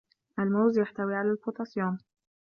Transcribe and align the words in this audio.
الموز 0.39 0.77
يحتوي 0.79 1.15
على 1.15 1.31
البوتاسيوم 1.31 1.97